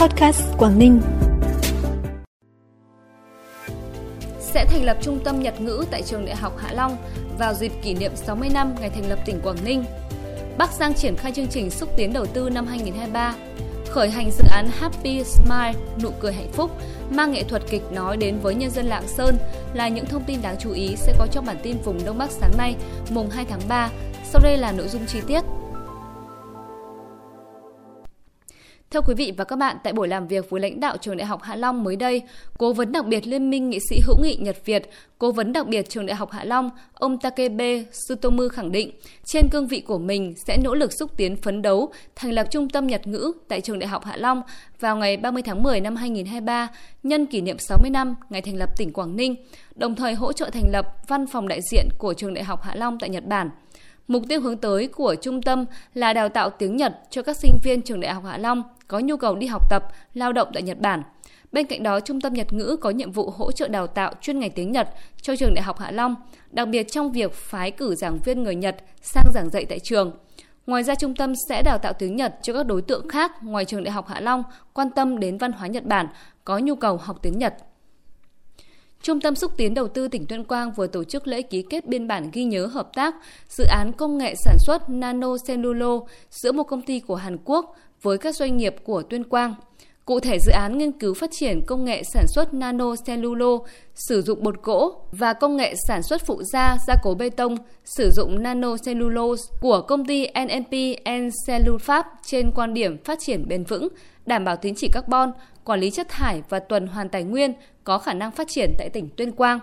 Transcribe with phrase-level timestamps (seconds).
[0.00, 1.00] Podcast Quảng Ninh.
[4.40, 6.96] Sẽ thành lập trung tâm Nhật ngữ tại trường Đại học Hạ Long
[7.38, 9.84] vào dịp kỷ niệm 60 năm ngày thành lập tỉnh Quảng Ninh.
[10.58, 13.34] Bắc Giang triển khai chương trình xúc tiến đầu tư năm 2023
[13.90, 16.70] khởi hành dự án Happy Smile, nụ cười hạnh phúc,
[17.10, 19.36] mang nghệ thuật kịch nói đến với nhân dân Lạng Sơn
[19.74, 22.30] là những thông tin đáng chú ý sẽ có trong bản tin vùng Đông Bắc
[22.30, 22.74] sáng nay,
[23.10, 23.90] mùng 2 tháng 3.
[24.24, 25.40] Sau đây là nội dung chi tiết.
[28.94, 31.26] Theo quý vị và các bạn, tại buổi làm việc với lãnh đạo trường Đại
[31.26, 32.22] học Hạ Long mới đây,
[32.58, 35.66] Cố vấn đặc biệt Liên minh nghị sĩ hữu nghị Nhật Việt, Cố vấn đặc
[35.66, 38.90] biệt trường Đại học Hạ Long, ông Takebe Sutomu khẳng định,
[39.24, 42.68] trên cương vị của mình sẽ nỗ lực xúc tiến phấn đấu thành lập trung
[42.68, 44.42] tâm Nhật ngữ tại trường Đại học Hạ Long
[44.80, 46.68] vào ngày 30 tháng 10 năm 2023,
[47.02, 49.36] nhân kỷ niệm 60 năm ngày thành lập tỉnh Quảng Ninh,
[49.74, 52.74] đồng thời hỗ trợ thành lập văn phòng đại diện của trường Đại học Hạ
[52.74, 53.50] Long tại Nhật Bản.
[54.08, 57.58] Mục tiêu hướng tới của trung tâm là đào tạo tiếng Nhật cho các sinh
[57.62, 60.62] viên trường Đại học Hạ Long có nhu cầu đi học tập, lao động tại
[60.62, 61.02] Nhật Bản.
[61.52, 64.38] Bên cạnh đó, Trung tâm Nhật ngữ có nhiệm vụ hỗ trợ đào tạo chuyên
[64.38, 64.88] ngành tiếng Nhật
[65.22, 66.14] cho trường Đại học Hạ Long,
[66.50, 70.12] đặc biệt trong việc phái cử giảng viên người Nhật sang giảng dạy tại trường.
[70.66, 73.64] Ngoài ra, trung tâm sẽ đào tạo tiếng Nhật cho các đối tượng khác ngoài
[73.64, 76.06] trường Đại học Hạ Long quan tâm đến văn hóa Nhật Bản,
[76.44, 77.54] có nhu cầu học tiếng Nhật.
[79.02, 81.86] Trung tâm xúc tiến đầu tư tỉnh Tuyên Quang vừa tổ chức lễ ký kết
[81.86, 83.14] biên bản ghi nhớ hợp tác
[83.48, 88.18] dự án công nghệ sản xuất nanocellulo giữa một công ty của Hàn Quốc với
[88.18, 89.54] các doanh nghiệp của Tuyên Quang.
[90.04, 93.58] Cụ thể dự án nghiên cứu phát triển công nghệ sản xuất nano cellulo,
[93.94, 97.56] sử dụng bột gỗ và công nghệ sản xuất phụ gia gia cố bê tông
[97.84, 100.72] sử dụng nano cellulose của công ty NNP
[101.80, 103.88] Pháp trên quan điểm phát triển bền vững,
[104.26, 105.32] đảm bảo tín chỉ carbon,
[105.64, 107.52] quản lý chất thải và tuần hoàn tài nguyên
[107.84, 109.58] có khả năng phát triển tại tỉnh Tuyên Quang.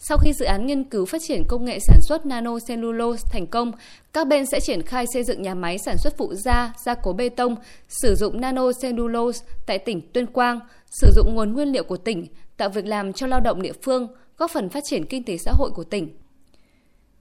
[0.00, 3.72] Sau khi dự án nghiên cứu phát triển công nghệ sản xuất nanocellulose thành công,
[4.12, 7.12] các bên sẽ triển khai xây dựng nhà máy sản xuất phụ gia, gia cố
[7.12, 7.56] bê tông,
[7.88, 12.68] sử dụng nanocellulose tại tỉnh Tuyên Quang, sử dụng nguồn nguyên liệu của tỉnh, tạo
[12.68, 15.70] việc làm cho lao động địa phương, góp phần phát triển kinh tế xã hội
[15.74, 16.08] của tỉnh.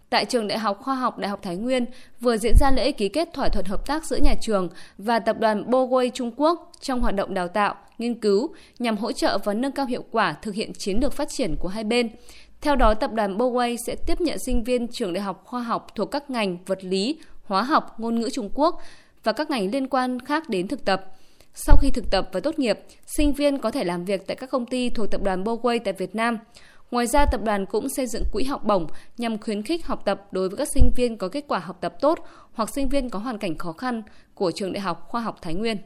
[0.09, 1.85] Tại trường Đại học Khoa học Đại học Thái Nguyên
[2.19, 5.40] vừa diễn ra lễ ký kết thỏa thuận hợp tác giữa nhà trường và tập
[5.40, 8.50] đoàn Boway Trung Quốc trong hoạt động đào tạo, nghiên cứu
[8.80, 11.68] nhằm hỗ trợ và nâng cao hiệu quả thực hiện chiến lược phát triển của
[11.68, 12.09] hai bên.
[12.62, 15.88] Theo đó, tập đoàn Boway sẽ tiếp nhận sinh viên trường đại học khoa học
[15.95, 18.81] thuộc các ngành vật lý, hóa học, ngôn ngữ Trung Quốc
[19.23, 21.06] và các ngành liên quan khác đến thực tập.
[21.53, 24.50] Sau khi thực tập và tốt nghiệp, sinh viên có thể làm việc tại các
[24.50, 26.38] công ty thuộc tập đoàn Boway tại Việt Nam.
[26.91, 28.88] Ngoài ra, tập đoàn cũng xây dựng quỹ học bổng
[29.18, 31.95] nhằm khuyến khích học tập đối với các sinh viên có kết quả học tập
[32.01, 32.19] tốt
[32.53, 34.01] hoặc sinh viên có hoàn cảnh khó khăn
[34.34, 35.78] của trường Đại học Khoa học Thái Nguyên.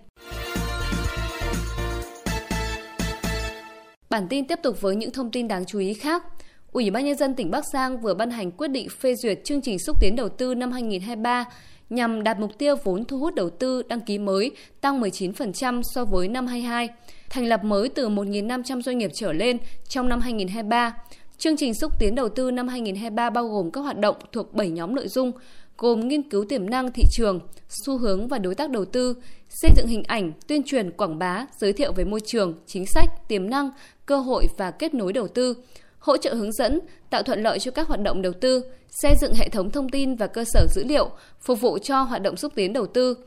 [4.09, 6.23] Bản tin tiếp tục với những thông tin đáng chú ý khác.
[6.71, 9.61] Ủy ban Nhân dân tỉnh Bắc Giang vừa ban hành quyết định phê duyệt chương
[9.61, 11.45] trình xúc tiến đầu tư năm 2023
[11.89, 14.51] nhằm đạt mục tiêu vốn thu hút đầu tư đăng ký mới
[14.81, 16.89] tăng 19% so với năm 22,
[17.29, 19.57] thành lập mới từ 1.500 doanh nghiệp trở lên
[19.89, 20.93] trong năm 2023.
[21.37, 24.69] Chương trình xúc tiến đầu tư năm 2023 bao gồm các hoạt động thuộc 7
[24.69, 25.31] nhóm nội dung,
[25.77, 27.39] gồm nghiên cứu tiềm năng thị trường,
[27.85, 29.15] xu hướng và đối tác đầu tư,
[29.49, 33.27] xây dựng hình ảnh, tuyên truyền, quảng bá, giới thiệu về môi trường, chính sách,
[33.27, 33.69] tiềm năng,
[34.05, 35.55] cơ hội và kết nối đầu tư,
[36.01, 36.79] hỗ trợ hướng dẫn,
[37.09, 40.15] tạo thuận lợi cho các hoạt động đầu tư, xây dựng hệ thống thông tin
[40.15, 41.09] và cơ sở dữ liệu
[41.41, 43.17] phục vụ cho hoạt động xúc tiến đầu tư,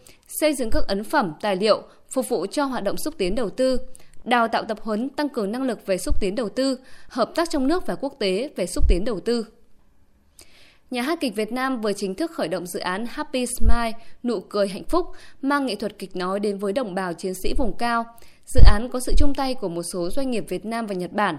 [0.40, 3.50] xây dựng các ấn phẩm, tài liệu phục vụ cho hoạt động xúc tiến đầu
[3.50, 3.76] tư,
[4.24, 7.50] đào tạo tập huấn tăng cường năng lực về xúc tiến đầu tư, hợp tác
[7.50, 9.46] trong nước và quốc tế về xúc tiến đầu tư.
[10.90, 13.92] Nhà hát kịch Việt Nam vừa chính thức khởi động dự án Happy Smile,
[14.22, 15.06] nụ cười hạnh phúc,
[15.42, 18.04] mang nghệ thuật kịch nói đến với đồng bào chiến sĩ vùng cao.
[18.46, 21.12] Dự án có sự chung tay của một số doanh nghiệp Việt Nam và Nhật
[21.12, 21.36] Bản.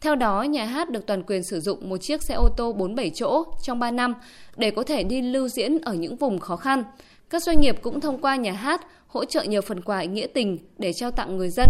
[0.00, 3.10] Theo đó, nhà hát được toàn quyền sử dụng một chiếc xe ô tô 47
[3.10, 4.14] chỗ trong 3 năm
[4.56, 6.84] để có thể đi lưu diễn ở những vùng khó khăn.
[7.30, 10.58] Các doanh nghiệp cũng thông qua nhà hát hỗ trợ nhiều phần quà nghĩa tình
[10.78, 11.68] để trao tặng người dân.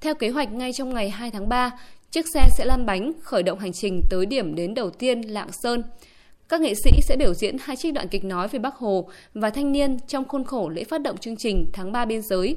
[0.00, 1.70] Theo kế hoạch ngay trong ngày 2 tháng 3,
[2.10, 5.52] chiếc xe sẽ lăn bánh khởi động hành trình tới điểm đến đầu tiên Lạng
[5.52, 5.82] Sơn.
[6.52, 9.50] Các nghệ sĩ sẽ biểu diễn hai trích đoạn kịch nói về Bắc Hồ và
[9.50, 12.56] thanh niên trong khuôn khổ lễ phát động chương trình tháng 3 biên giới.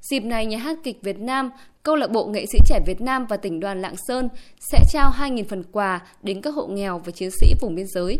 [0.00, 1.50] Dịp này, Nhà hát kịch Việt Nam,
[1.82, 4.28] Câu lạc bộ nghệ sĩ trẻ Việt Nam và tỉnh đoàn Lạng Sơn
[4.72, 8.18] sẽ trao 2.000 phần quà đến các hộ nghèo và chiến sĩ vùng biên giới.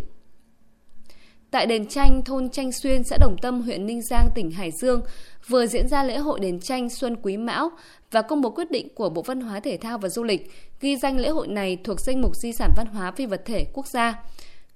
[1.50, 5.00] Tại đền tranh thôn Tranh Xuyên, xã Đồng Tâm, huyện Ninh Giang, tỉnh Hải Dương,
[5.48, 7.70] vừa diễn ra lễ hội đền tranh Xuân Quý Mão
[8.10, 10.50] và công bố quyết định của Bộ Văn hóa Thể thao và Du lịch
[10.80, 13.66] ghi danh lễ hội này thuộc danh mục di sản văn hóa phi vật thể
[13.72, 14.22] quốc gia.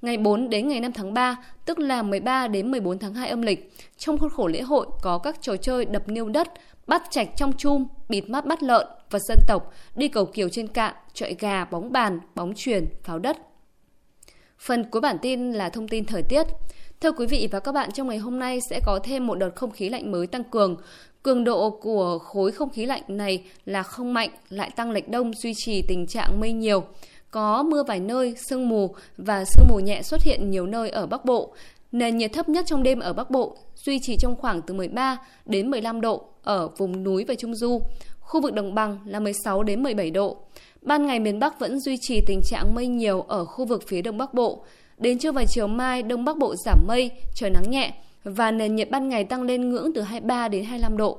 [0.02, 3.42] Ngày 4 đến ngày 5 tháng 3, tức là 13 đến 14 tháng 2 âm
[3.42, 6.48] lịch, trong khuôn khổ lễ hội có các trò chơi đập niêu đất,
[6.86, 10.68] bắt chạch trong chum, bịt mắt bắt lợn, vật dân tộc, đi cầu kiều trên
[10.68, 13.36] cạn, chạy gà, bóng bàn, bóng truyền, pháo đất.
[14.58, 16.46] Phần cuối bản tin là thông tin thời tiết.
[17.00, 19.50] Thưa quý vị và các bạn, trong ngày hôm nay sẽ có thêm một đợt
[19.56, 20.76] không khí lạnh mới tăng cường.
[21.22, 25.32] Cường độ của khối không khí lạnh này là không mạnh, lại tăng lệch đông
[25.34, 26.84] duy trì tình trạng mây nhiều.
[27.30, 31.06] Có mưa vài nơi, sương mù và sương mù nhẹ xuất hiện nhiều nơi ở
[31.06, 31.54] Bắc Bộ.
[31.92, 35.18] Nền nhiệt thấp nhất trong đêm ở Bắc Bộ duy trì trong khoảng từ 13
[35.46, 37.82] đến 15 độ ở vùng núi và Trung Du.
[38.20, 40.36] Khu vực đồng bằng là 16 đến 17 độ.
[40.82, 44.02] Ban ngày miền Bắc vẫn duy trì tình trạng mây nhiều ở khu vực phía
[44.02, 44.64] Đông Bắc Bộ.
[44.98, 47.92] Đến trưa và chiều mai, Đông Bắc Bộ giảm mây, trời nắng nhẹ
[48.24, 51.18] và nền nhiệt ban ngày tăng lên ngưỡng từ 23 đến 25 độ.